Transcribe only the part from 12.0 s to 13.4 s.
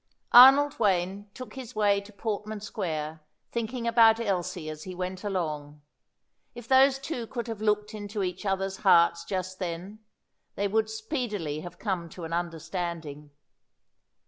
to an understanding.